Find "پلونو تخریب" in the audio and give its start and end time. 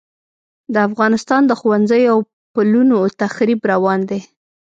2.53-3.59